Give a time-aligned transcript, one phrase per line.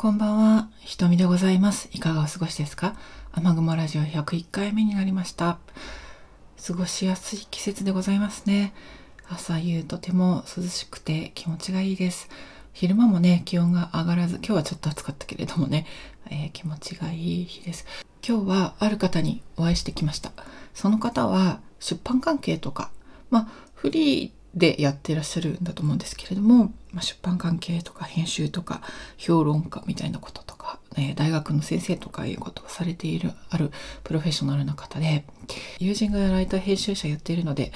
[0.00, 1.88] こんばんは、ひとみでございます。
[1.90, 2.94] いかがお過ごしですか？
[3.32, 5.58] 雨雲ラジオ101回目になりました。
[6.64, 8.74] 過ごしやすい季節でございますね。
[9.28, 12.28] 朝夕とても涼しくて気持ちがいいです。
[12.72, 15.84] 昼間もね、気温が上がらず、今日はちょっと暑かったけれどもね、
[16.30, 17.84] えー気持ちがいい日です。
[18.24, 20.30] 今日はある方にお会いしてきました。
[20.74, 22.92] その方は出版関係とか、
[23.30, 28.82] まあ、フリーでやってらっしゃるんだと思うんですけれども、まあ、出版関係とか編集とか
[29.16, 33.70] 評論家みたいなこととか、え大学の先生とかいうことをされているある
[34.04, 35.24] プロフェッショナルな方で
[35.78, 37.72] 友人がライター編集者やっているので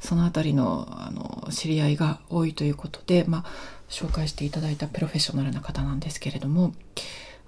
[0.00, 3.44] そのあたりのあの知り合いが多いということで、まあ、
[3.88, 6.74] 紹介していただいたプロフェッショナルな方なんですけれども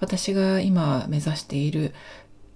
[0.01, 1.93] 私が今目指している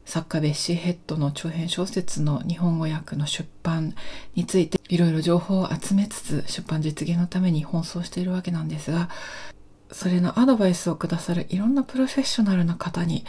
[0.05, 3.95] 作家ベッシー・ヘッドの長編小説の日本語訳の出版
[4.35, 9.09] についていろいろ情報を集めつつ出版実現のために奔走しているわけなんですが
[9.93, 13.25] それのアドバイスをくださるいろんなプロフェッショナルな方に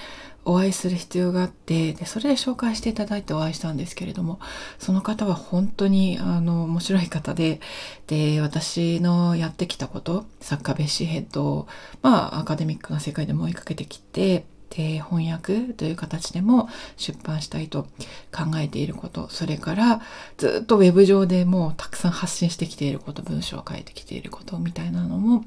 [0.46, 4.40] お会いする必要があってでそれで紹介していただいてお会いしたんですけれども
[4.78, 7.60] その方は本当にあの面白い方で
[8.08, 11.68] で私のやってきたこと作家ベッシーヘッドを
[12.02, 17.84] まあアカデミックな世界でも追いかけてきてで翻訳という形でも出版したいと
[18.32, 20.02] 考えていることそれから
[20.38, 25.46] ずっとウェブ上でもうたくさん発信してきていること文章を書いてきていることみたいなのも、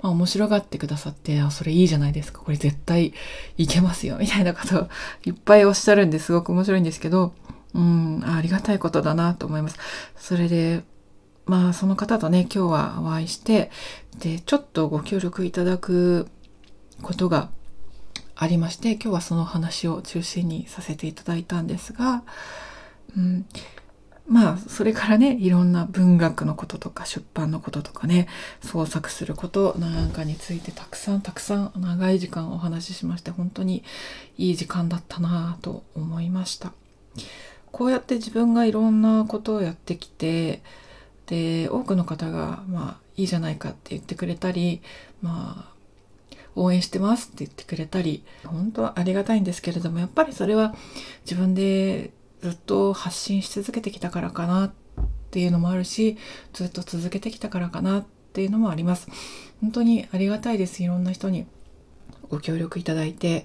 [0.00, 3.12] まあ、面白がってくださってあそれいいじゃないですかこれ絶対
[3.56, 4.88] いけますよみたいなことを
[5.24, 7.34] いっぱいおっしゃるんですごく面白いんですけど
[7.74, 9.76] うんあありがたいことだなと思います。
[10.16, 10.82] それで
[11.46, 13.70] まあその方とね今日はお会いして
[14.18, 16.28] でちょっとご協力いただく
[17.02, 17.50] ことが
[18.40, 22.24] ありまして今日はその話を中心にさせていただいたんですが、
[23.14, 23.44] うん、
[24.26, 28.28] まあそれからねいろんな文学のこととか出版のこととかね
[28.62, 33.84] 創作することなんかについてたくさんたくさん長い時間お話ししまして本当に
[34.38, 36.72] いい時間だったなぁと思いました。
[37.70, 40.62] こうやって自分がいろんなことをやってきて
[41.26, 44.80] で多くの方がまあいいじゃないかって言ってくれたり
[45.20, 45.79] まあ
[46.56, 50.74] 応援してますって言ってくれたり本当はありがたいんですけれどもやっぱりそれは
[51.24, 54.72] 自分でずっと発信し続けてきたからかなっ
[55.30, 56.16] ていうのもあるし
[56.52, 59.08] ずっと続けてきたからかなっていうのもあります。
[59.60, 60.82] 本当にありがたいです。
[60.82, 61.46] いろんな人に
[62.30, 63.44] ご協力いただいて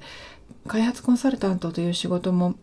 [0.67, 2.55] 開発コンサルタントという仕事も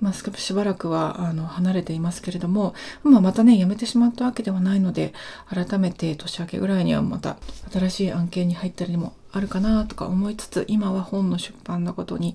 [0.00, 5.12] 今しばらくはあの離れていますけれども、まあ、またね辞めてしまったわけではないので
[5.48, 7.36] 改めて年明けぐらいにはまた
[7.72, 12.34] 新しい案件に入ったりもあるかなとか思いつつ今は本の出版のことに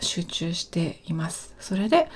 [0.00, 1.54] 集中しています。
[1.60, 2.08] それで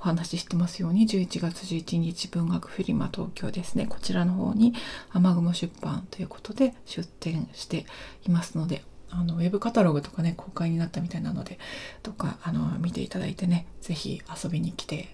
[0.00, 4.74] お話ししてますように11月11日文学フリマ東京ですねこちらの方に
[5.12, 7.86] 雨雲出版ということで出展して
[8.26, 11.58] いますのであのウェブカタログとかね公開になったみたいなので
[12.02, 15.06] とかあの見ていただいてね是非遊びに来てい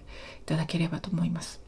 [0.45, 1.61] ただければと思います。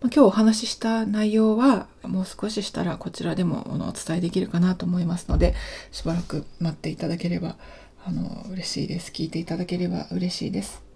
[0.00, 5.54] まあ今日お話しした内容はもう少ししたらこちらでもお伝えできるかなと思いますので
[5.92, 7.56] しばらく待っていただければ
[8.04, 9.12] あの嬉しいです。
[9.12, 10.89] 聞いていただければ嬉しいです。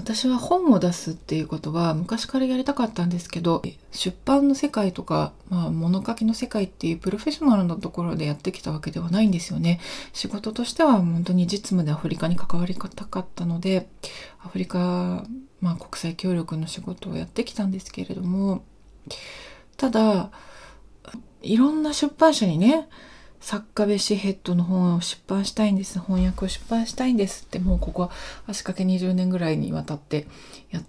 [0.00, 3.62] 私は本を出すっていうことは昔からやりたかったんですけど
[3.92, 9.78] 出版の世界とか、まあ、物書きの世界っていうプロフェッショナルなところでやってきたわけではないんですよね。
[10.14, 13.88] 仕事としては本当に実務でアフリカに関わりたかったので
[14.42, 15.26] アフリカ、
[15.60, 18.64] まあ、国際協力の仕事をやってきたんですけれども
[19.76, 20.30] ただ
[21.42, 22.88] いろんな出版社にね
[23.40, 28.10] 作家ベシヘッドの本を出版したいんです翻訳を出版したいんですってもうここは
[28.46, 30.26] 足掛け20年ぐらいにわたって
[30.70, 30.82] や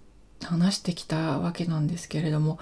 [0.43, 2.59] 話してきたわけなんですけれども、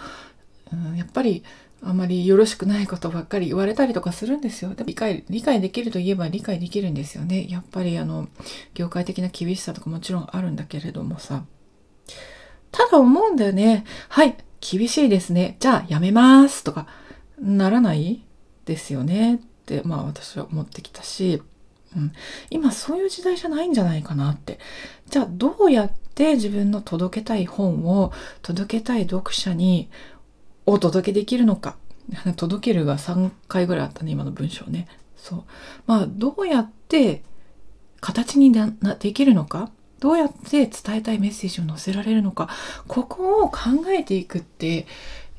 [0.72, 1.44] うん、やっぱり
[1.82, 4.74] あまりよろしくないことばっかり言われたりとかするんですよ。
[4.74, 7.48] で理解、理解できるといえば理解できるんですよね。
[7.50, 8.28] やっぱりあの、
[8.74, 11.46] 業界的な厳しさとかもちろんあるんだけれどもさ。
[12.72, 13.86] ただ思うんだよね。
[14.10, 15.56] はい、厳しいですね。
[15.62, 16.86] じゃあやめますとか、
[17.40, 18.24] ならない
[18.66, 19.40] ですよね
[19.78, 21.42] って、まあ私は思ってきたし、
[21.96, 22.12] うん、
[22.50, 24.60] 今そういう時代じゃないんじゃないかなって。
[25.10, 28.12] じゃあどうやって自分の届けたい本を
[28.42, 29.90] 届けたい読者に
[30.66, 31.78] お届けできるのか。
[32.36, 34.88] 届けるが3回ぐらいあったね、今の文章ね。
[35.16, 35.44] そう。
[35.86, 37.24] まあどうやって
[38.02, 39.72] 形になできるのか。
[40.00, 42.50] どうやって伝えたいメッセージを載せられるのか。
[42.88, 44.88] ここを考えていくって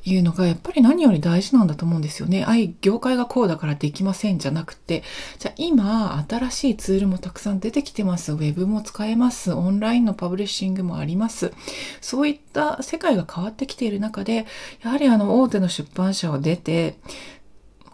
[0.03, 2.43] いうのがやっぱり何より大事なんだと思うんですよね。
[2.45, 5.03] あい、業界がこうだからできませんじゃなくて、
[5.37, 8.31] じゃあ今新しいツールもたくさん出てきてます。
[8.31, 9.53] ウェブも使えます。
[9.53, 11.53] オンラインのパブリッシングもあります。
[12.01, 14.45] そういった世界が変わってきている中で、
[14.83, 16.97] やはりあの大手の出版社を出て、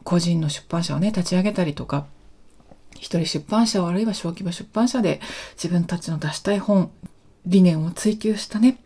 [0.04, 2.06] 個人の出版社をね、立ち上げたりとか、
[2.95, 5.19] 一人出版社あるいは小規模出版社で
[5.56, 6.89] 自分たちの出したい本、
[7.45, 8.77] 理念を追求したね、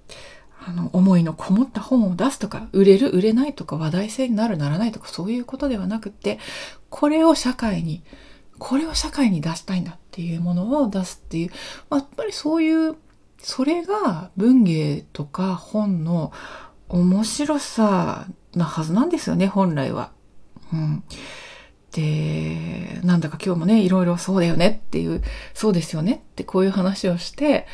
[0.63, 6.39] あの、思いのこもった本を出すとか、売れる、売れないとか、話題性になる、ならないとか、そういうことではなくって、
[6.89, 8.03] これを社会に、
[8.59, 11.51] これを社会に出したいんだっていうものを出すっていう、
[11.89, 12.95] やっぱりそういう、
[13.39, 16.31] それが文芸とか本の
[16.89, 20.11] 面白さなはずなんですよね、本来は。
[20.71, 21.03] うん。
[21.91, 25.23] で、なんだか今日もね、いろいろそうだよねっていう、
[25.53, 27.65] そうですよねってこういう話をして、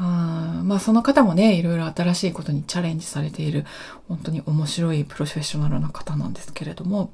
[0.00, 3.64] あまあその方もね、いろいろ新しいことにチャレンジされている、
[4.06, 7.10] 本当に面白いプロフェッショナルな方なんですけれども、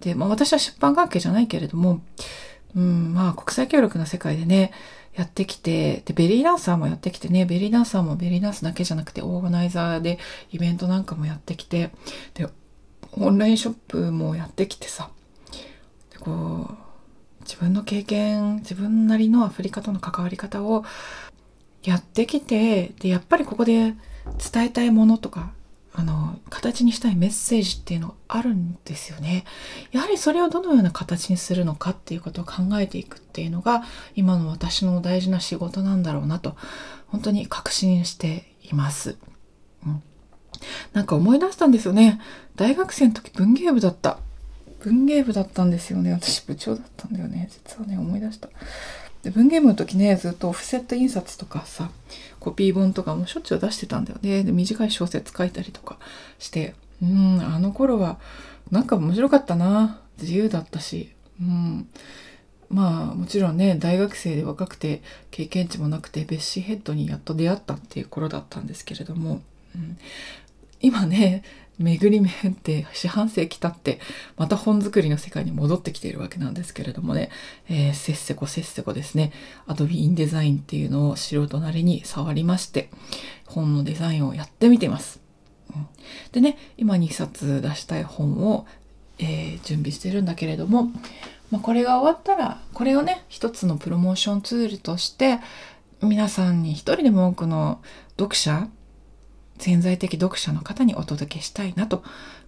[0.00, 2.00] で、まあ私は出版関係じゃないけれども、
[2.76, 4.72] うん、まあ国際協力の世界でね、
[5.14, 10.18] やってきて、で、ベリーダンサーもやってきてね、ベリーダンサーもベリーダンスだけじゃなくて、オーガナイザーで
[10.52, 11.90] イベントなんかもやってきて、
[12.34, 12.48] で、
[13.12, 15.10] オンラインショップもやってきてさ、
[16.12, 16.74] でこう、
[17.40, 20.84] 自分の経験、自分なりのアフリカとの関わり方を
[21.82, 23.94] やってきて、で、やっぱりここで
[24.52, 25.52] 伝えたいものとか、
[25.92, 29.44] あの、形にしたいメッセージっていうのがあるんですよね。
[29.90, 33.82] やはりそれをどのような形にするのかっていうことを考えていくっていうのが、
[34.14, 36.56] 今の私の大事な仕事なんだろうなと、
[37.08, 39.16] 本当に確信しています。
[39.84, 40.02] うん。
[40.92, 42.20] なんか思い出したんですよね。
[42.56, 44.18] 大学生の時文芸部だった。
[44.80, 46.12] 文芸部だったんですよね。
[46.12, 47.48] 私部長だったんだよね。
[47.50, 48.48] 実はね、思い出した。
[49.22, 51.90] で文芸部の時ねずっとオフセット印刷とかさ
[52.38, 54.44] コピー本とかもしょっちゅう出してたんだよね。
[54.44, 55.98] で短い小説書いたりとか
[56.38, 58.18] してうんあの頃は
[58.70, 60.00] なんか面白かったな。
[60.20, 61.10] 自由だったし。
[61.40, 61.88] うん。
[62.68, 69.42] まあもちろんね大学生で若くて経験値もなくてベッシーヘッドにやっと出会ったっていう頃だったんですけれども、
[69.74, 69.98] うん、
[70.80, 71.42] 今ね
[71.80, 74.00] 巡り巡って四半世紀経って
[74.36, 77.30] また本作りの世界に戻ってきているわけなんですけれどもね、
[77.70, 79.32] えー、せっせこせっせこですね。
[79.66, 82.90] Adobe InDesign っていうのを素人なりに触りまして
[83.46, 85.20] 本のデザインをやってみてます。
[85.74, 85.88] うん、
[86.32, 88.66] でね今2冊出したい本を、
[89.18, 90.90] えー、準備してるんだけれども、
[91.50, 95.38] まあ、これが終わったらこれをね一つのプロモーションツールとして
[96.02, 97.80] 皆さんに一人でも多くの
[98.18, 98.68] 読者
[99.60, 101.98] 潜在的読者の方にお届けしたいなと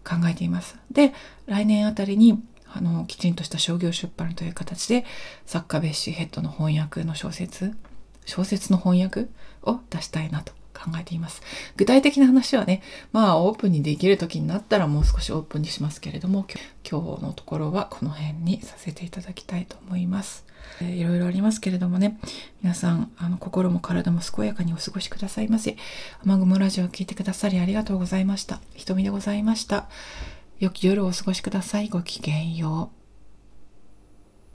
[0.04, 0.76] 考えています。
[0.90, 1.12] で、
[1.46, 2.42] 来年あたりに
[2.74, 5.04] あのきちんとした商業出版という形で
[5.44, 7.76] 作家ベッシーヘッドの翻訳の小説
[8.24, 9.26] 小説の翻訳
[9.62, 11.42] を出したいなと考えています。
[11.76, 12.82] 具体的な話はね、
[13.12, 16.46] まあオープンにできる時になったらもう少しオープンにしますけれども、
[16.88, 20.44] 今日のところはこの辺にさせていただきたいと思います。
[20.80, 22.18] えー、いろいろありますけれどもね、
[22.62, 25.76] 皆さん、あの心も体も健やかにお過ごしくださいませ。
[26.24, 28.60] 雨雲ラジオを聴いてくださりありがとうございました。
[28.74, 29.88] 瞳でございました。
[30.58, 31.88] 良き夜をお過ごしください。
[31.88, 33.01] ごきげんよう。